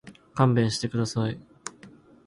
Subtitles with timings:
[0.33, 1.39] 勘弁してください。